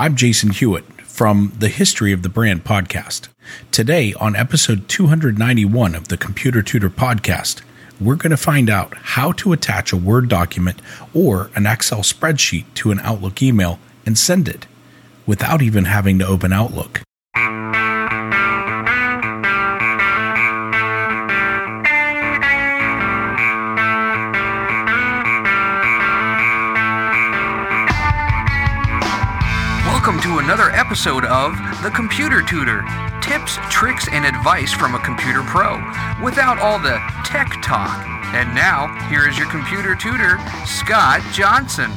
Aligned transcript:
I'm 0.00 0.14
Jason 0.14 0.50
Hewitt 0.50 0.84
from 1.02 1.52
the 1.58 1.68
History 1.68 2.12
of 2.12 2.22
the 2.22 2.28
Brand 2.28 2.62
podcast. 2.62 3.26
Today, 3.72 4.14
on 4.14 4.36
episode 4.36 4.88
291 4.88 5.96
of 5.96 6.06
the 6.06 6.16
Computer 6.16 6.62
Tutor 6.62 6.88
podcast, 6.88 7.62
we're 8.00 8.14
going 8.14 8.30
to 8.30 8.36
find 8.36 8.70
out 8.70 8.96
how 8.96 9.32
to 9.32 9.52
attach 9.52 9.92
a 9.92 9.96
Word 9.96 10.28
document 10.28 10.80
or 11.12 11.50
an 11.56 11.66
Excel 11.66 12.02
spreadsheet 12.02 12.72
to 12.74 12.92
an 12.92 13.00
Outlook 13.00 13.42
email 13.42 13.80
and 14.06 14.16
send 14.16 14.46
it 14.46 14.68
without 15.26 15.62
even 15.62 15.86
having 15.86 16.20
to 16.20 16.26
open 16.28 16.52
Outlook. 16.52 17.02
Welcome 30.08 30.24
to 30.32 30.38
another 30.38 30.70
episode 30.70 31.26
of 31.26 31.52
The 31.82 31.90
Computer 31.90 32.40
Tutor 32.40 32.82
tips, 33.20 33.58
tricks, 33.68 34.08
and 34.10 34.24
advice 34.24 34.72
from 34.72 34.94
a 34.94 34.98
computer 35.00 35.42
pro 35.42 35.74
without 36.24 36.58
all 36.58 36.78
the 36.78 36.98
tech 37.26 37.60
talk. 37.60 38.06
And 38.32 38.54
now, 38.54 38.88
here 39.10 39.28
is 39.28 39.36
your 39.36 39.50
computer 39.50 39.94
tutor, 39.94 40.38
Scott 40.64 41.20
Johnson. 41.34 41.92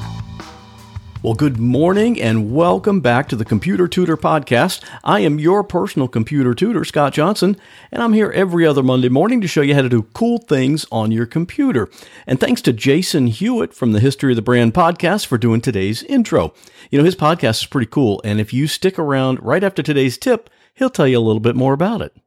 Well, 1.23 1.35
good 1.35 1.59
morning 1.59 2.19
and 2.19 2.51
welcome 2.51 2.99
back 2.99 3.29
to 3.29 3.35
the 3.35 3.45
Computer 3.45 3.87
Tutor 3.87 4.17
Podcast. 4.17 4.83
I 5.03 5.19
am 5.19 5.37
your 5.37 5.63
personal 5.63 6.07
computer 6.07 6.55
tutor, 6.55 6.83
Scott 6.83 7.13
Johnson, 7.13 7.57
and 7.91 8.01
I'm 8.01 8.13
here 8.13 8.31
every 8.31 8.65
other 8.65 8.81
Monday 8.81 9.07
morning 9.07 9.39
to 9.41 9.47
show 9.47 9.61
you 9.61 9.75
how 9.75 9.83
to 9.83 9.89
do 9.89 10.01
cool 10.13 10.39
things 10.39 10.87
on 10.91 11.11
your 11.11 11.27
computer. 11.27 11.91
And 12.25 12.39
thanks 12.39 12.59
to 12.63 12.73
Jason 12.73 13.27
Hewitt 13.27 13.75
from 13.75 13.91
the 13.91 13.99
History 13.99 14.31
of 14.31 14.35
the 14.35 14.41
Brand 14.41 14.73
podcast 14.73 15.27
for 15.27 15.37
doing 15.37 15.61
today's 15.61 16.01
intro. 16.01 16.55
You 16.89 16.97
know, 16.97 17.05
his 17.05 17.15
podcast 17.15 17.61
is 17.61 17.67
pretty 17.67 17.91
cool, 17.91 18.19
and 18.23 18.41
if 18.41 18.51
you 18.51 18.65
stick 18.65 18.97
around 18.97 19.43
right 19.43 19.63
after 19.63 19.83
today's 19.83 20.17
tip, 20.17 20.49
he'll 20.73 20.89
tell 20.89 21.07
you 21.07 21.19
a 21.19 21.21
little 21.21 21.39
bit 21.39 21.55
more 21.55 21.73
about 21.73 22.01
it. 22.01 22.17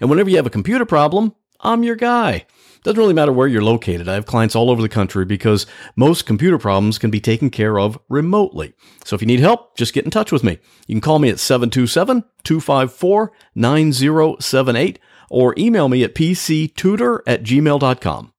And 0.00 0.10
whenever 0.10 0.30
you 0.30 0.36
have 0.38 0.46
a 0.46 0.50
computer 0.50 0.84
problem, 0.84 1.36
I'm 1.60 1.84
your 1.84 1.94
guy. 1.94 2.46
Doesn't 2.82 2.98
really 2.98 3.14
matter 3.14 3.32
where 3.32 3.46
you're 3.46 3.62
located. 3.62 4.08
I 4.08 4.14
have 4.14 4.26
clients 4.26 4.56
all 4.56 4.68
over 4.68 4.82
the 4.82 4.88
country 4.88 5.24
because 5.24 5.66
most 5.94 6.26
computer 6.26 6.58
problems 6.58 6.98
can 6.98 7.10
be 7.10 7.20
taken 7.20 7.48
care 7.48 7.78
of 7.78 7.96
remotely. 8.08 8.74
So 9.04 9.14
if 9.14 9.22
you 9.22 9.26
need 9.26 9.38
help, 9.38 9.76
just 9.76 9.94
get 9.94 10.04
in 10.04 10.10
touch 10.10 10.32
with 10.32 10.42
me. 10.42 10.58
You 10.88 10.96
can 10.96 11.00
call 11.00 11.20
me 11.20 11.28
at 11.28 11.38
727 11.38 12.24
254 12.42 13.32
9078 13.54 14.98
or 15.30 15.54
email 15.56 15.88
me 15.88 16.02
at 16.02 16.14
pctutor 16.14 17.20
at 17.26 17.44
gmail.com. 17.44 18.32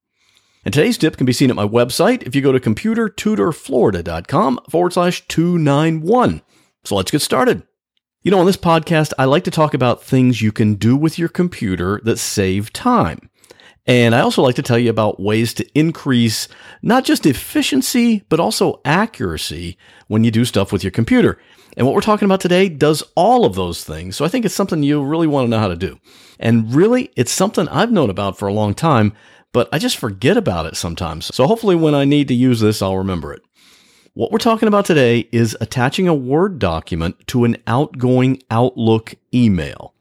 And 0.64 0.72
today's 0.72 0.98
tip 0.98 1.16
can 1.16 1.26
be 1.26 1.32
seen 1.32 1.50
at 1.50 1.56
my 1.56 1.66
website 1.66 2.22
if 2.22 2.34
you 2.34 2.42
go 2.42 2.52
to 2.52 2.60
computertutorflorida.com 2.60 4.60
forward 4.70 4.92
slash 4.92 5.26
291. 5.28 6.42
So 6.84 6.96
let's 6.96 7.10
get 7.10 7.22
started. 7.22 7.62
You 8.22 8.30
know, 8.30 8.40
on 8.40 8.46
this 8.46 8.56
podcast, 8.56 9.12
I 9.18 9.26
like 9.26 9.44
to 9.44 9.50
talk 9.50 9.74
about 9.74 10.02
things 10.02 10.40
you 10.40 10.52
can 10.52 10.74
do 10.74 10.96
with 10.96 11.18
your 11.18 11.28
computer 11.28 12.00
that 12.04 12.18
save 12.18 12.72
time. 12.72 13.28
And 13.86 14.14
I 14.14 14.20
also 14.20 14.42
like 14.42 14.54
to 14.54 14.62
tell 14.62 14.78
you 14.78 14.88
about 14.88 15.20
ways 15.20 15.52
to 15.54 15.78
increase 15.78 16.48
not 16.80 17.04
just 17.04 17.26
efficiency, 17.26 18.24
but 18.28 18.40
also 18.40 18.80
accuracy 18.84 19.76
when 20.08 20.24
you 20.24 20.30
do 20.30 20.44
stuff 20.44 20.72
with 20.72 20.82
your 20.82 20.90
computer. 20.90 21.38
And 21.76 21.86
what 21.86 21.94
we're 21.94 22.00
talking 22.00 22.26
about 22.26 22.40
today 22.40 22.68
does 22.68 23.02
all 23.14 23.44
of 23.44 23.56
those 23.56 23.84
things. 23.84 24.16
So 24.16 24.24
I 24.24 24.28
think 24.28 24.44
it's 24.44 24.54
something 24.54 24.82
you 24.82 25.02
really 25.02 25.26
want 25.26 25.46
to 25.46 25.50
know 25.50 25.58
how 25.58 25.68
to 25.68 25.76
do. 25.76 25.98
And 26.38 26.74
really, 26.74 27.10
it's 27.16 27.32
something 27.32 27.68
I've 27.68 27.92
known 27.92 28.10
about 28.10 28.38
for 28.38 28.48
a 28.48 28.52
long 28.52 28.74
time, 28.74 29.12
but 29.52 29.68
I 29.72 29.78
just 29.78 29.98
forget 29.98 30.36
about 30.36 30.66
it 30.66 30.76
sometimes. 30.76 31.34
So 31.34 31.46
hopefully, 31.46 31.76
when 31.76 31.94
I 31.94 32.04
need 32.04 32.28
to 32.28 32.34
use 32.34 32.60
this, 32.60 32.80
I'll 32.80 32.98
remember 32.98 33.32
it. 33.32 33.42
What 34.14 34.30
we're 34.30 34.38
talking 34.38 34.68
about 34.68 34.84
today 34.84 35.28
is 35.32 35.56
attaching 35.60 36.06
a 36.06 36.14
Word 36.14 36.58
document 36.58 37.16
to 37.28 37.44
an 37.44 37.56
outgoing 37.66 38.40
Outlook 38.50 39.14
email. 39.34 39.93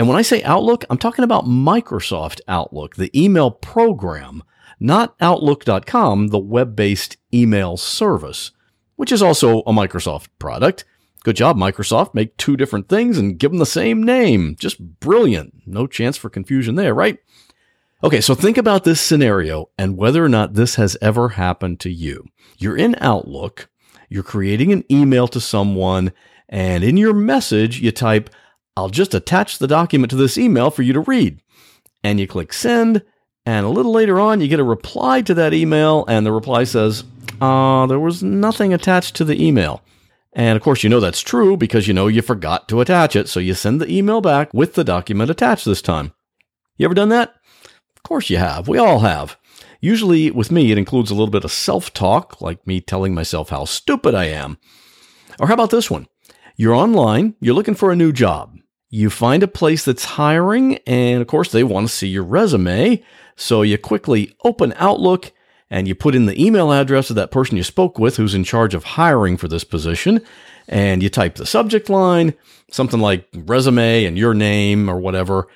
And 0.00 0.08
when 0.08 0.16
I 0.16 0.22
say 0.22 0.42
Outlook, 0.44 0.86
I'm 0.88 0.96
talking 0.96 1.24
about 1.24 1.44
Microsoft 1.44 2.40
Outlook, 2.48 2.96
the 2.96 3.10
email 3.14 3.50
program, 3.50 4.42
not 4.80 5.14
Outlook.com, 5.20 6.28
the 6.28 6.38
web 6.38 6.74
based 6.74 7.18
email 7.34 7.76
service, 7.76 8.52
which 8.96 9.12
is 9.12 9.20
also 9.20 9.58
a 9.58 9.74
Microsoft 9.74 10.28
product. 10.38 10.86
Good 11.22 11.36
job, 11.36 11.58
Microsoft. 11.58 12.14
Make 12.14 12.38
two 12.38 12.56
different 12.56 12.88
things 12.88 13.18
and 13.18 13.38
give 13.38 13.50
them 13.50 13.58
the 13.58 13.66
same 13.66 14.02
name. 14.02 14.56
Just 14.58 15.00
brilliant. 15.00 15.52
No 15.66 15.86
chance 15.86 16.16
for 16.16 16.30
confusion 16.30 16.76
there, 16.76 16.94
right? 16.94 17.18
Okay, 18.02 18.22
so 18.22 18.34
think 18.34 18.56
about 18.56 18.84
this 18.84 19.02
scenario 19.02 19.68
and 19.76 19.98
whether 19.98 20.24
or 20.24 20.30
not 20.30 20.54
this 20.54 20.76
has 20.76 20.96
ever 21.02 21.28
happened 21.28 21.78
to 21.80 21.90
you. 21.90 22.24
You're 22.56 22.78
in 22.78 22.96
Outlook, 23.02 23.68
you're 24.08 24.22
creating 24.22 24.72
an 24.72 24.82
email 24.90 25.28
to 25.28 25.42
someone, 25.42 26.12
and 26.48 26.82
in 26.82 26.96
your 26.96 27.12
message, 27.12 27.82
you 27.82 27.92
type, 27.92 28.30
I'll 28.76 28.88
just 28.88 29.14
attach 29.14 29.58
the 29.58 29.66
document 29.66 30.10
to 30.10 30.16
this 30.16 30.38
email 30.38 30.70
for 30.70 30.82
you 30.82 30.92
to 30.92 31.00
read. 31.00 31.40
And 32.02 32.18
you 32.18 32.26
click 32.26 32.52
send, 32.52 33.02
and 33.44 33.66
a 33.66 33.70
little 33.70 33.92
later 33.92 34.20
on, 34.20 34.40
you 34.40 34.48
get 34.48 34.60
a 34.60 34.64
reply 34.64 35.22
to 35.22 35.34
that 35.34 35.52
email, 35.54 36.04
and 36.08 36.24
the 36.24 36.32
reply 36.32 36.64
says, 36.64 37.04
uh, 37.40 37.86
there 37.86 38.00
was 38.00 38.22
nothing 38.22 38.72
attached 38.72 39.16
to 39.16 39.24
the 39.24 39.42
email. 39.42 39.82
And 40.32 40.56
of 40.56 40.62
course, 40.62 40.84
you 40.84 40.90
know 40.90 41.00
that's 41.00 41.20
true 41.20 41.56
because 41.56 41.88
you 41.88 41.94
know 41.94 42.06
you 42.06 42.22
forgot 42.22 42.68
to 42.68 42.80
attach 42.80 43.16
it, 43.16 43.28
so 43.28 43.40
you 43.40 43.54
send 43.54 43.80
the 43.80 43.90
email 43.90 44.20
back 44.20 44.52
with 44.54 44.74
the 44.74 44.84
document 44.84 45.30
attached 45.30 45.64
this 45.64 45.82
time. 45.82 46.12
You 46.76 46.84
ever 46.84 46.94
done 46.94 47.08
that? 47.08 47.34
Of 47.96 48.02
course 48.04 48.30
you 48.30 48.36
have. 48.36 48.68
We 48.68 48.78
all 48.78 49.00
have. 49.00 49.36
Usually, 49.80 50.30
with 50.30 50.52
me, 50.52 50.70
it 50.70 50.78
includes 50.78 51.10
a 51.10 51.14
little 51.14 51.30
bit 51.30 51.44
of 51.44 51.50
self 51.50 51.92
talk, 51.92 52.40
like 52.40 52.66
me 52.66 52.80
telling 52.80 53.14
myself 53.14 53.48
how 53.48 53.64
stupid 53.64 54.14
I 54.14 54.26
am. 54.26 54.58
Or 55.38 55.48
how 55.48 55.54
about 55.54 55.70
this 55.70 55.90
one? 55.90 56.06
You're 56.56 56.74
online, 56.74 57.34
you're 57.40 57.54
looking 57.54 57.74
for 57.74 57.90
a 57.90 57.96
new 57.96 58.12
job. 58.12 58.59
You 58.90 59.08
find 59.08 59.42
a 59.42 59.48
place 59.48 59.84
that's 59.84 60.04
hiring, 60.04 60.78
and 60.78 61.22
of 61.22 61.28
course, 61.28 61.52
they 61.52 61.62
want 61.62 61.88
to 61.88 61.94
see 61.94 62.08
your 62.08 62.24
resume. 62.24 63.02
So 63.36 63.62
you 63.62 63.78
quickly 63.78 64.34
open 64.44 64.74
Outlook 64.76 65.32
and 65.70 65.86
you 65.86 65.94
put 65.94 66.16
in 66.16 66.26
the 66.26 66.44
email 66.44 66.72
address 66.72 67.10
of 67.10 67.16
that 67.16 67.30
person 67.30 67.56
you 67.56 67.62
spoke 67.62 67.98
with 67.98 68.16
who's 68.16 68.34
in 68.34 68.42
charge 68.42 68.74
of 68.74 68.82
hiring 68.82 69.36
for 69.36 69.46
this 69.46 69.62
position. 69.62 70.20
And 70.66 71.02
you 71.02 71.08
type 71.08 71.36
the 71.36 71.46
subject 71.46 71.88
line, 71.88 72.34
something 72.72 73.00
like 73.00 73.28
resume 73.32 74.04
and 74.04 74.18
your 74.18 74.34
name 74.34 74.90
or 74.90 74.98
whatever. 74.98 75.46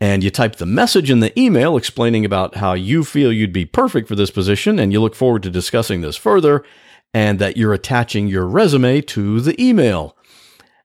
And 0.00 0.24
you 0.24 0.30
type 0.30 0.56
the 0.56 0.64
message 0.64 1.10
in 1.10 1.20
the 1.20 1.38
email 1.38 1.76
explaining 1.76 2.24
about 2.24 2.56
how 2.56 2.72
you 2.72 3.04
feel 3.04 3.30
you'd 3.30 3.52
be 3.52 3.66
perfect 3.66 4.08
for 4.08 4.14
this 4.14 4.30
position. 4.30 4.78
And 4.78 4.92
you 4.92 5.00
look 5.02 5.14
forward 5.14 5.42
to 5.42 5.50
discussing 5.50 6.00
this 6.00 6.16
further 6.16 6.64
and 7.12 7.38
that 7.38 7.58
you're 7.58 7.74
attaching 7.74 8.28
your 8.28 8.46
resume 8.46 9.02
to 9.02 9.40
the 9.42 9.62
email. 9.62 10.16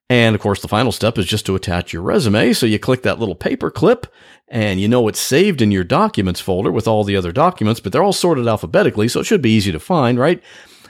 And 0.09 0.35
of 0.35 0.41
course, 0.41 0.61
the 0.61 0.67
final 0.67 0.91
step 0.91 1.17
is 1.17 1.25
just 1.25 1.45
to 1.47 1.55
attach 1.55 1.91
your 1.91 2.03
resume. 2.03 2.53
So 2.53 2.65
you 2.65 2.77
click 2.77 3.01
that 3.03 3.19
little 3.19 3.35
paper 3.35 3.71
clip 3.71 4.05
and 4.47 4.79
you 4.79 4.87
know 4.87 5.07
it's 5.07 5.19
saved 5.19 5.61
in 5.61 5.71
your 5.71 5.83
documents 5.83 6.39
folder 6.39 6.71
with 6.71 6.87
all 6.87 7.03
the 7.03 7.15
other 7.15 7.31
documents, 7.31 7.79
but 7.79 7.91
they're 7.91 8.03
all 8.03 8.13
sorted 8.13 8.47
alphabetically. 8.47 9.07
So 9.07 9.21
it 9.21 9.25
should 9.25 9.41
be 9.41 9.55
easy 9.55 9.71
to 9.71 9.79
find, 9.79 10.19
right? 10.19 10.43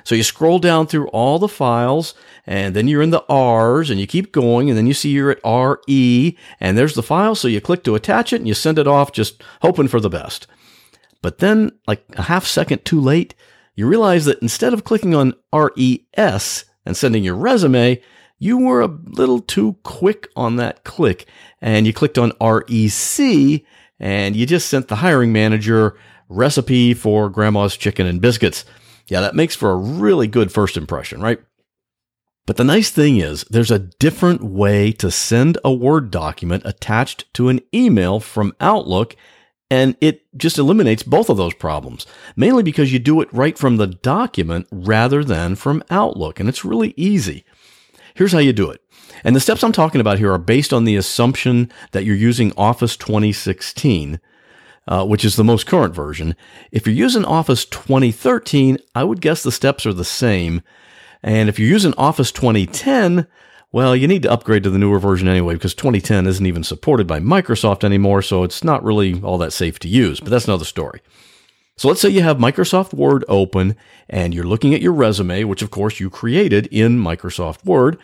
So 0.03 0.15
you 0.15 0.23
scroll 0.23 0.59
down 0.59 0.85
through 0.85 1.07
all 1.07 1.39
the 1.39 1.47
files 1.47 2.13
and 2.45 2.75
then 2.75 2.87
you're 2.87 3.01
in 3.01 3.09
the 3.09 3.25
R's 3.27 3.89
and 3.89 3.99
you 3.99 4.05
keep 4.05 4.31
going 4.31 4.69
and 4.69 4.77
then 4.77 4.85
you 4.85 4.93
see 4.93 5.09
you're 5.09 5.31
at 5.31 5.39
RE 5.43 6.37
and 6.59 6.77
there's 6.77 6.93
the 6.93 7.01
file. 7.01 7.35
So 7.35 7.47
you 7.47 7.61
click 7.61 7.83
to 7.85 7.95
attach 7.95 8.33
it 8.33 8.37
and 8.37 8.47
you 8.47 8.53
send 8.53 8.77
it 8.77 8.87
off 8.87 9.13
just 9.13 9.41
hoping 9.61 9.87
for 9.87 9.99
the 9.99 10.09
best. 10.09 10.45
But 11.21 11.39
then, 11.39 11.71
like 11.87 12.05
a 12.17 12.23
half 12.23 12.45
second 12.45 12.85
too 12.85 13.01
late, 13.01 13.33
you 13.73 13.87
realize 13.87 14.25
that 14.25 14.39
instead 14.43 14.73
of 14.73 14.83
clicking 14.83 15.15
on 15.15 15.33
RES 15.51 16.65
and 16.85 16.95
sending 16.95 17.23
your 17.23 17.35
resume, 17.35 17.99
you 18.37 18.57
were 18.57 18.81
a 18.81 18.87
little 18.87 19.39
too 19.39 19.77
quick 19.83 20.27
on 20.35 20.57
that 20.57 20.83
click 20.83 21.25
and 21.61 21.87
you 21.87 21.93
clicked 21.93 22.17
on 22.17 22.33
REC 22.41 23.63
and 23.99 24.35
you 24.35 24.45
just 24.45 24.69
sent 24.69 24.87
the 24.87 24.97
hiring 24.97 25.31
manager 25.31 25.97
recipe 26.27 26.93
for 26.93 27.29
grandma's 27.29 27.77
chicken 27.77 28.05
and 28.05 28.21
biscuits. 28.21 28.65
Yeah, 29.07 29.21
that 29.21 29.35
makes 29.35 29.55
for 29.55 29.71
a 29.71 29.75
really 29.75 30.27
good 30.27 30.51
first 30.51 30.77
impression, 30.77 31.21
right? 31.21 31.39
But 32.45 32.57
the 32.57 32.63
nice 32.63 32.91
thing 32.91 33.17
is, 33.17 33.43
there's 33.49 33.71
a 33.71 33.79
different 33.79 34.43
way 34.43 34.91
to 34.93 35.09
send 35.09 35.57
a 35.63 35.73
Word 35.73 36.11
document 36.11 36.63
attached 36.65 37.31
to 37.35 37.49
an 37.49 37.59
email 37.73 38.19
from 38.19 38.53
Outlook, 38.59 39.15
and 39.71 39.95
it 39.99 40.25
just 40.37 40.59
eliminates 40.59 41.01
both 41.01 41.29
of 41.29 41.37
those 41.37 41.55
problems, 41.55 42.05
mainly 42.35 42.61
because 42.61 42.93
you 42.93 42.99
do 42.99 43.19
it 43.21 43.33
right 43.33 43.57
from 43.57 43.77
the 43.77 43.87
document 43.87 44.67
rather 44.71 45.23
than 45.23 45.55
from 45.55 45.83
Outlook, 45.89 46.39
and 46.39 46.47
it's 46.47 46.63
really 46.63 46.93
easy. 46.95 47.45
Here's 48.15 48.31
how 48.31 48.39
you 48.39 48.53
do 48.53 48.71
it. 48.71 48.81
And 49.25 49.35
the 49.35 49.41
steps 49.41 49.61
I'm 49.61 49.73
talking 49.73 49.99
about 49.99 50.19
here 50.19 50.31
are 50.31 50.37
based 50.37 50.71
on 50.71 50.85
the 50.85 50.95
assumption 50.95 51.69
that 51.91 52.05
you're 52.05 52.15
using 52.15 52.53
Office 52.55 52.95
2016, 52.95 54.21
uh, 54.87 55.05
which 55.05 55.25
is 55.25 55.35
the 55.35 55.43
most 55.43 55.67
current 55.67 55.93
version. 55.93 56.33
If 56.71 56.87
you're 56.87 56.95
using 56.95 57.25
Office 57.25 57.65
2013, 57.65 58.77
I 58.95 59.03
would 59.03 59.19
guess 59.19 59.43
the 59.43 59.51
steps 59.51 59.85
are 59.85 59.93
the 59.93 60.05
same. 60.05 60.61
And 61.21 61.49
if 61.49 61.59
you're 61.59 61.67
using 61.67 61.93
Office 61.97 62.31
2010, 62.31 63.27
well, 63.73 63.93
you 63.93 64.07
need 64.07 64.23
to 64.23 64.31
upgrade 64.31 64.63
to 64.63 64.69
the 64.69 64.79
newer 64.79 64.99
version 64.99 65.27
anyway 65.27 65.55
because 65.55 65.75
2010 65.75 66.25
isn't 66.25 66.45
even 66.45 66.63
supported 66.63 67.07
by 67.07 67.19
Microsoft 67.19 67.83
anymore, 67.83 68.21
so 68.21 68.43
it's 68.43 68.63
not 68.63 68.81
really 68.81 69.21
all 69.21 69.37
that 69.39 69.51
safe 69.51 69.77
to 69.79 69.89
use, 69.89 70.21
but 70.21 70.29
that's 70.29 70.47
another 70.47 70.63
story. 70.63 71.01
So 71.77 71.89
let's 71.89 71.99
say 71.99 72.07
you 72.09 72.21
have 72.21 72.37
Microsoft 72.37 72.93
Word 72.93 73.25
open 73.27 73.75
and 74.07 74.33
you're 74.33 74.45
looking 74.45 74.73
at 74.73 74.81
your 74.81 74.93
resume, 74.93 75.43
which 75.43 75.61
of 75.61 75.71
course 75.71 75.99
you 75.99 76.09
created 76.09 76.67
in 76.67 76.99
Microsoft 76.99 77.65
Word. 77.65 77.97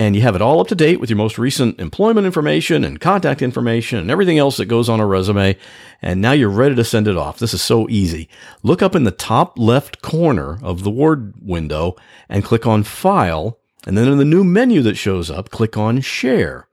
and 0.00 0.16
you 0.16 0.22
have 0.22 0.34
it 0.34 0.42
all 0.42 0.60
up 0.60 0.66
to 0.68 0.74
date 0.74 0.98
with 0.98 1.08
your 1.08 1.16
most 1.16 1.38
recent 1.38 1.78
employment 1.78 2.26
information 2.26 2.82
and 2.82 3.00
contact 3.00 3.40
information 3.40 3.98
and 3.98 4.10
everything 4.10 4.38
else 4.38 4.56
that 4.56 4.66
goes 4.66 4.88
on 4.88 4.98
a 4.98 5.06
resume. 5.06 5.56
And 6.02 6.20
now 6.20 6.32
you're 6.32 6.48
ready 6.50 6.74
to 6.74 6.84
send 6.84 7.06
it 7.06 7.16
off. 7.16 7.38
This 7.38 7.54
is 7.54 7.62
so 7.62 7.88
easy. 7.88 8.28
Look 8.62 8.82
up 8.82 8.96
in 8.96 9.04
the 9.04 9.12
top 9.12 9.56
left 9.58 10.02
corner 10.02 10.58
of 10.62 10.82
the 10.82 10.90
Word 10.90 11.34
window 11.40 11.94
and 12.28 12.44
click 12.44 12.66
on 12.66 12.82
File. 12.82 13.58
And 13.86 13.96
then 13.96 14.08
in 14.08 14.18
the 14.18 14.24
new 14.24 14.42
menu 14.42 14.82
that 14.82 14.96
shows 14.96 15.30
up, 15.30 15.50
click 15.50 15.76
on 15.76 16.00
Share. 16.00 16.66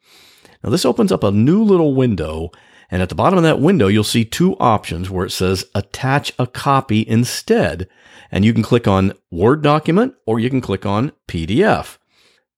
Now 0.64 0.72
this 0.72 0.86
opens 0.86 1.12
up 1.12 1.24
a 1.24 1.32
new 1.32 1.64
little 1.64 1.94
window. 1.94 2.52
And 2.92 3.02
at 3.02 3.10
the 3.10 3.16
bottom 3.16 3.38
of 3.38 3.44
that 3.44 3.62
window, 3.62 3.88
you'll 3.88 4.04
see 4.04 4.26
two 4.26 4.58
options 4.60 5.10
where 5.10 5.26
it 5.26 5.32
says 5.32 5.66
attach 5.74 6.34
a 6.38 6.46
copy 6.46 7.08
instead. 7.08 7.88
And 8.30 8.44
you 8.44 8.54
can 8.54 8.64
click 8.64 8.88
on 8.88 9.14
Word 9.32 9.62
document 9.62 10.16
or 10.26 10.40
you 10.40 10.50
can 10.50 10.62
click 10.62 10.86
on 10.86 11.14
PDF. 11.28 11.98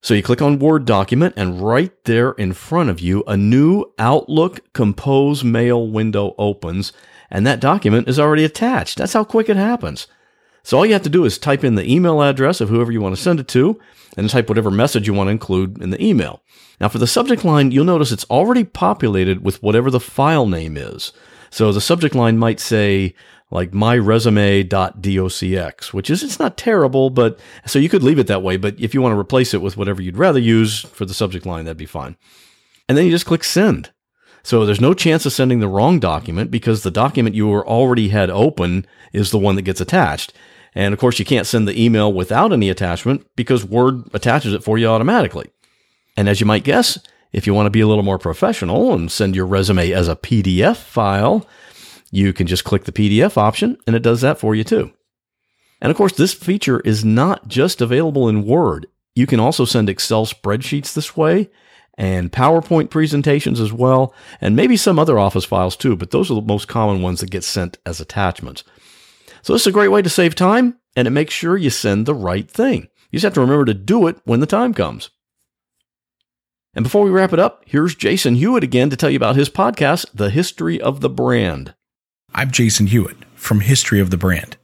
So 0.01 0.15
you 0.15 0.23
click 0.23 0.41
on 0.41 0.59
Word 0.59 0.85
document 0.85 1.35
and 1.37 1.61
right 1.61 1.91
there 2.05 2.31
in 2.31 2.53
front 2.53 2.89
of 2.89 2.99
you, 2.99 3.23
a 3.27 3.37
new 3.37 3.85
Outlook 3.99 4.73
Compose 4.73 5.43
Mail 5.43 5.87
window 5.87 6.33
opens 6.39 6.91
and 7.29 7.47
that 7.47 7.59
document 7.59 8.07
is 8.07 8.19
already 8.19 8.43
attached. 8.43 8.97
That's 8.97 9.13
how 9.13 9.23
quick 9.23 9.49
it 9.49 9.57
happens. 9.57 10.07
So 10.63 10.77
all 10.77 10.85
you 10.85 10.93
have 10.93 11.03
to 11.03 11.09
do 11.09 11.25
is 11.25 11.37
type 11.37 11.63
in 11.63 11.75
the 11.75 11.89
email 11.89 12.21
address 12.21 12.61
of 12.61 12.69
whoever 12.69 12.91
you 12.91 13.01
want 13.01 13.15
to 13.15 13.21
send 13.21 13.39
it 13.39 13.47
to 13.49 13.79
and 14.15 14.29
type 14.29 14.47
whatever 14.47 14.71
message 14.71 15.07
you 15.07 15.13
want 15.13 15.27
to 15.27 15.31
include 15.31 15.81
in 15.81 15.89
the 15.89 16.03
email. 16.03 16.41
Now 16.79 16.87
for 16.87 16.99
the 16.99 17.07
subject 17.07 17.43
line, 17.43 17.71
you'll 17.71 17.85
notice 17.85 18.11
it's 18.11 18.25
already 18.25 18.63
populated 18.63 19.43
with 19.43 19.61
whatever 19.61 19.91
the 19.91 19.99
file 19.99 20.47
name 20.47 20.77
is. 20.77 21.11
So 21.49 21.71
the 21.71 21.81
subject 21.81 22.15
line 22.15 22.37
might 22.37 22.59
say 22.59 23.15
like 23.51 23.71
myresume.docx, 23.71 25.93
which 25.93 26.09
is, 26.09 26.23
it's 26.23 26.39
not 26.39 26.57
terrible, 26.57 27.11
but 27.11 27.39
so 27.67 27.77
you 27.77 27.89
could 27.89 28.01
leave 28.01 28.17
it 28.17 28.27
that 28.27 28.41
way. 28.41 28.57
But 28.57 28.79
if 28.79 28.93
you 28.93 29.01
want 29.01 29.13
to 29.13 29.19
replace 29.19 29.53
it 29.53 29.61
with 29.61 29.77
whatever 29.77 30.01
you'd 30.01 30.17
rather 30.17 30.39
use 30.39 30.81
for 30.81 31.05
the 31.05 31.13
subject 31.13 31.45
line, 31.45 31.65
that'd 31.65 31.77
be 31.77 31.85
fine. 31.85 32.17
And 32.89 32.97
then 32.97 33.05
you 33.05 33.11
just 33.11 33.27
click 33.27 33.43
send. 33.43 33.91
So 34.41 34.65
there's 34.65 34.81
no 34.81 34.93
chance 34.93 35.25
of 35.25 35.33
sending 35.33 35.59
the 35.59 35.67
wrong 35.67 35.99
document 35.99 36.51
because 36.51 36.83
the 36.83 36.91
document 36.91 37.35
you 37.35 37.53
already 37.53 38.09
had 38.09 38.29
open 38.29 38.85
is 39.13 39.31
the 39.31 39.39
one 39.39 39.55
that 39.55 39.61
gets 39.61 39.79
attached. 39.79 40.33
And 40.75 40.93
of 40.93 40.99
course, 40.99 41.19
you 41.19 41.25
can't 41.25 41.47
send 41.47 41.67
the 41.67 41.81
email 41.81 42.11
without 42.11 42.51
any 42.51 42.69
attachment 42.69 43.25
because 43.35 43.65
Word 43.65 44.03
attaches 44.13 44.53
it 44.53 44.63
for 44.63 44.77
you 44.77 44.87
automatically. 44.87 45.49
And 46.17 46.27
as 46.29 46.39
you 46.39 46.45
might 46.45 46.63
guess, 46.63 46.99
if 47.31 47.47
you 47.47 47.53
want 47.53 47.65
to 47.65 47.71
be 47.71 47.81
a 47.81 47.87
little 47.87 48.03
more 48.03 48.19
professional 48.19 48.93
and 48.93 49.11
send 49.11 49.35
your 49.35 49.45
resume 49.45 49.91
as 49.91 50.07
a 50.07 50.15
PDF 50.15 50.77
file, 50.77 51.47
you 52.11 52.33
can 52.33 52.47
just 52.47 52.63
click 52.63 52.85
the 52.85 52.91
PDF 52.91 53.37
option 53.37 53.77
and 53.87 53.95
it 53.95 54.03
does 54.03 54.21
that 54.21 54.39
for 54.39 54.53
you 54.55 54.63
too. 54.63 54.91
And 55.81 55.91
of 55.91 55.97
course, 55.97 56.13
this 56.13 56.33
feature 56.33 56.79
is 56.81 57.03
not 57.03 57.47
just 57.47 57.81
available 57.81 58.29
in 58.29 58.45
Word. 58.45 58.87
You 59.15 59.27
can 59.27 59.39
also 59.39 59.65
send 59.65 59.89
Excel 59.89 60.25
spreadsheets 60.25 60.93
this 60.93 61.17
way 61.17 61.49
and 61.97 62.31
PowerPoint 62.31 62.89
presentations 62.89 63.59
as 63.59 63.71
well, 63.71 64.13
and 64.41 64.55
maybe 64.55 64.75
some 64.77 64.97
other 64.97 65.19
Office 65.19 65.45
files 65.45 65.75
too, 65.75 65.95
but 65.95 66.11
those 66.11 66.31
are 66.31 66.35
the 66.35 66.41
most 66.41 66.67
common 66.67 67.01
ones 67.01 67.19
that 67.19 67.29
get 67.29 67.43
sent 67.43 67.77
as 67.85 67.99
attachments. 67.99 68.63
So 69.43 69.51
this 69.51 69.63
is 69.63 69.67
a 69.67 69.73
great 69.73 69.89
way 69.89 70.01
to 70.01 70.09
save 70.09 70.35
time 70.35 70.77
and 70.95 71.07
it 71.07 71.11
makes 71.11 71.33
sure 71.33 71.57
you 71.57 71.69
send 71.69 72.05
the 72.05 72.15
right 72.15 72.49
thing. 72.49 72.87
You 73.11 73.19
just 73.19 73.25
have 73.25 73.33
to 73.35 73.41
remember 73.41 73.65
to 73.65 73.73
do 73.73 74.07
it 74.07 74.17
when 74.23 74.39
the 74.39 74.45
time 74.45 74.73
comes. 74.73 75.09
And 76.73 76.83
before 76.83 77.03
we 77.03 77.11
wrap 77.11 77.33
it 77.33 77.39
up, 77.39 77.61
here's 77.67 77.93
Jason 77.93 78.35
Hewitt 78.35 78.63
again 78.63 78.89
to 78.89 78.95
tell 78.95 79.09
you 79.09 79.17
about 79.17 79.35
his 79.35 79.49
podcast, 79.49 80.07
The 80.13 80.29
History 80.29 80.81
of 80.81 81.01
the 81.01 81.09
Brand. 81.09 81.75
I'm 82.33 82.51
Jason 82.51 82.87
Hewitt 82.87 83.17
from 83.35 83.59
History 83.59 83.99
of 83.99 84.09
the 84.09 84.17
Brand. 84.17 84.57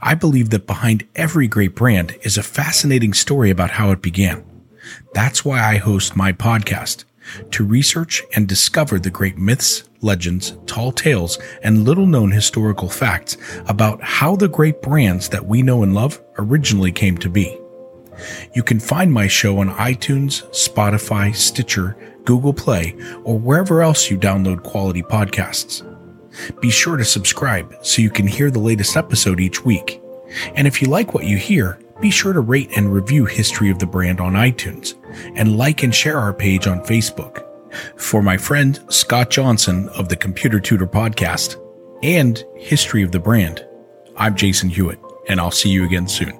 I 0.00 0.14
believe 0.14 0.50
that 0.50 0.66
behind 0.66 1.06
every 1.16 1.48
great 1.48 1.74
brand 1.74 2.16
is 2.22 2.38
a 2.38 2.42
fascinating 2.42 3.12
story 3.12 3.50
about 3.50 3.72
how 3.72 3.90
it 3.90 4.00
began. 4.00 4.44
That's 5.14 5.44
why 5.44 5.60
I 5.60 5.76
host 5.76 6.16
my 6.16 6.32
podcast 6.32 7.04
to 7.50 7.64
research 7.64 8.22
and 8.34 8.48
discover 8.48 8.98
the 8.98 9.10
great 9.10 9.38
myths, 9.38 9.84
legends, 10.00 10.56
tall 10.66 10.92
tales, 10.92 11.38
and 11.62 11.84
little 11.84 12.06
known 12.06 12.30
historical 12.30 12.88
facts 12.88 13.36
about 13.66 14.02
how 14.02 14.36
the 14.36 14.48
great 14.48 14.82
brands 14.82 15.28
that 15.28 15.46
we 15.46 15.62
know 15.62 15.82
and 15.82 15.94
love 15.94 16.20
originally 16.38 16.92
came 16.92 17.16
to 17.18 17.28
be. 17.28 17.56
You 18.54 18.62
can 18.62 18.80
find 18.80 19.12
my 19.12 19.26
show 19.26 19.58
on 19.58 19.70
iTunes, 19.70 20.44
Spotify, 20.50 21.34
Stitcher, 21.34 21.96
Google 22.24 22.52
Play, 22.52 22.94
or 23.24 23.38
wherever 23.38 23.82
else 23.82 24.10
you 24.10 24.18
download 24.18 24.62
quality 24.62 25.02
podcasts. 25.02 25.86
Be 26.60 26.70
sure 26.70 26.96
to 26.96 27.04
subscribe 27.04 27.74
so 27.82 28.02
you 28.02 28.10
can 28.10 28.26
hear 28.26 28.50
the 28.50 28.58
latest 28.58 28.96
episode 28.96 29.40
each 29.40 29.64
week. 29.64 30.00
And 30.54 30.66
if 30.66 30.80
you 30.80 30.88
like 30.88 31.12
what 31.12 31.24
you 31.24 31.36
hear, 31.36 31.78
be 32.00 32.10
sure 32.10 32.32
to 32.32 32.40
rate 32.40 32.70
and 32.76 32.92
review 32.92 33.26
History 33.26 33.70
of 33.70 33.78
the 33.78 33.86
Brand 33.86 34.20
on 34.20 34.32
iTunes 34.32 34.94
and 35.36 35.56
like 35.58 35.82
and 35.82 35.94
share 35.94 36.18
our 36.18 36.32
page 36.32 36.66
on 36.66 36.80
Facebook. 36.80 37.46
For 37.96 38.22
my 38.22 38.36
friend 38.36 38.80
Scott 38.88 39.30
Johnson 39.30 39.88
of 39.90 40.08
the 40.08 40.16
Computer 40.16 40.58
Tutor 40.60 40.86
Podcast 40.86 41.56
and 42.02 42.44
History 42.56 43.02
of 43.02 43.12
the 43.12 43.20
Brand, 43.20 43.66
I'm 44.16 44.34
Jason 44.34 44.70
Hewitt, 44.70 44.98
and 45.28 45.40
I'll 45.40 45.50
see 45.50 45.70
you 45.70 45.84
again 45.84 46.08
soon. 46.08 46.39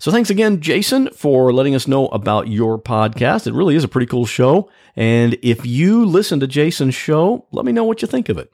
So 0.00 0.10
thanks 0.10 0.30
again, 0.30 0.62
Jason, 0.62 1.10
for 1.10 1.52
letting 1.52 1.74
us 1.74 1.86
know 1.86 2.08
about 2.08 2.48
your 2.48 2.78
podcast. 2.78 3.46
It 3.46 3.52
really 3.52 3.76
is 3.76 3.84
a 3.84 3.88
pretty 3.88 4.06
cool 4.06 4.24
show. 4.24 4.70
And 4.96 5.36
if 5.42 5.66
you 5.66 6.06
listen 6.06 6.40
to 6.40 6.46
Jason's 6.46 6.94
show, 6.94 7.46
let 7.52 7.66
me 7.66 7.72
know 7.72 7.84
what 7.84 8.00
you 8.00 8.08
think 8.08 8.30
of 8.30 8.38
it. 8.38 8.50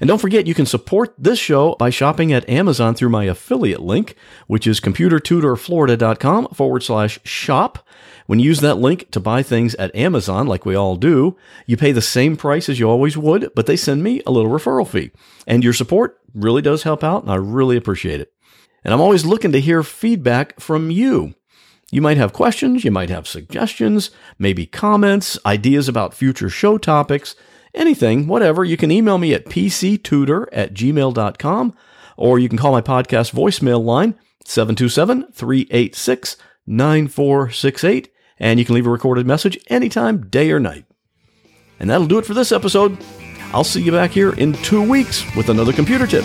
And 0.00 0.08
don't 0.08 0.20
forget, 0.20 0.48
you 0.48 0.54
can 0.54 0.66
support 0.66 1.14
this 1.16 1.38
show 1.38 1.76
by 1.76 1.90
shopping 1.90 2.32
at 2.32 2.48
Amazon 2.48 2.96
through 2.96 3.10
my 3.10 3.22
affiliate 3.22 3.82
link, 3.82 4.16
which 4.48 4.66
is 4.66 4.80
computertutorflorida.com 4.80 6.48
forward 6.48 6.82
slash 6.82 7.20
shop. 7.22 7.86
When 8.26 8.40
you 8.40 8.46
use 8.46 8.60
that 8.60 8.78
link 8.78 9.12
to 9.12 9.20
buy 9.20 9.44
things 9.44 9.76
at 9.76 9.94
Amazon, 9.94 10.48
like 10.48 10.66
we 10.66 10.74
all 10.74 10.96
do, 10.96 11.36
you 11.66 11.76
pay 11.76 11.92
the 11.92 12.02
same 12.02 12.36
price 12.36 12.68
as 12.68 12.80
you 12.80 12.90
always 12.90 13.16
would, 13.16 13.52
but 13.54 13.66
they 13.66 13.76
send 13.76 14.02
me 14.02 14.22
a 14.26 14.32
little 14.32 14.50
referral 14.50 14.88
fee. 14.88 15.12
And 15.46 15.62
your 15.62 15.72
support 15.72 16.18
really 16.34 16.62
does 16.62 16.82
help 16.82 17.04
out, 17.04 17.22
and 17.22 17.30
I 17.30 17.36
really 17.36 17.76
appreciate 17.76 18.20
it. 18.20 18.33
And 18.84 18.92
I'm 18.92 19.00
always 19.00 19.24
looking 19.24 19.52
to 19.52 19.60
hear 19.60 19.82
feedback 19.82 20.60
from 20.60 20.90
you. 20.90 21.34
You 21.90 22.02
might 22.02 22.16
have 22.16 22.32
questions, 22.32 22.84
you 22.84 22.90
might 22.90 23.10
have 23.10 23.28
suggestions, 23.28 24.10
maybe 24.38 24.66
comments, 24.66 25.38
ideas 25.46 25.88
about 25.88 26.14
future 26.14 26.50
show 26.50 26.76
topics, 26.76 27.34
anything, 27.74 28.26
whatever. 28.26 28.64
You 28.64 28.76
can 28.76 28.90
email 28.90 29.18
me 29.18 29.32
at 29.32 29.46
pctutor 29.46 30.46
at 30.52 30.74
gmail.com 30.74 31.74
or 32.16 32.38
you 32.38 32.48
can 32.48 32.58
call 32.58 32.72
my 32.72 32.80
podcast 32.80 33.32
voicemail 33.32 33.84
line 33.84 34.18
727 34.44 35.32
386 35.32 36.36
9468 36.66 38.10
and 38.38 38.58
you 38.58 38.64
can 38.64 38.74
leave 38.74 38.86
a 38.86 38.90
recorded 38.90 39.26
message 39.26 39.58
anytime, 39.68 40.28
day 40.28 40.50
or 40.50 40.58
night. 40.58 40.84
And 41.78 41.90
that'll 41.90 42.06
do 42.06 42.18
it 42.18 42.26
for 42.26 42.34
this 42.34 42.52
episode. 42.52 42.98
I'll 43.52 43.64
see 43.64 43.82
you 43.82 43.92
back 43.92 44.10
here 44.10 44.32
in 44.32 44.54
two 44.54 44.82
weeks 44.82 45.24
with 45.36 45.48
another 45.48 45.72
computer 45.72 46.06
tip. 46.06 46.24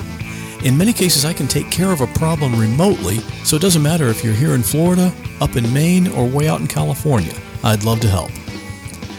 In 0.63 0.77
many 0.77 0.93
cases, 0.93 1.25
I 1.25 1.33
can 1.33 1.47
take 1.47 1.71
care 1.71 1.91
of 1.91 2.01
a 2.01 2.07
problem 2.07 2.59
remotely, 2.59 3.17
so 3.43 3.55
it 3.55 3.63
doesn't 3.63 3.81
matter 3.81 4.09
if 4.09 4.23
you're 4.23 4.33
here 4.33 4.53
in 4.53 4.61
Florida, 4.61 5.11
up 5.39 5.55
in 5.55 5.73
Maine, 5.73 6.07
or 6.09 6.27
way 6.27 6.47
out 6.47 6.61
in 6.61 6.67
California. 6.67 7.33
I'd 7.63 7.83
love 7.83 7.99
to 8.01 8.07
help. 8.07 8.29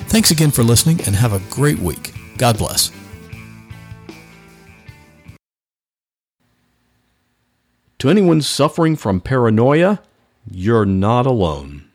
Thanks 0.08 0.30
again 0.30 0.52
for 0.52 0.62
listening 0.62 1.00
and 1.04 1.16
have 1.16 1.32
a 1.32 1.40
great 1.50 1.80
week. 1.80 2.12
God 2.38 2.58
bless. 2.58 2.92
To 7.98 8.08
anyone 8.08 8.40
suffering 8.42 8.94
from 8.94 9.20
paranoia, 9.20 10.00
you're 10.48 10.86
not 10.86 11.26
alone. 11.26 11.88